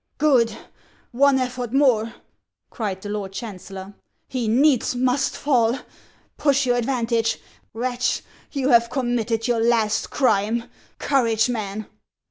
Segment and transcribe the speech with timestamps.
[0.17, 0.57] "Good!
[1.11, 2.15] one effort more!"
[2.71, 3.93] cried the lord chancellor;"
[4.35, 5.77] he needs must fall;
[6.37, 7.37] push your advantage!
[7.71, 10.63] Wretch, you have committed your last crime.
[10.97, 11.85] Courage, men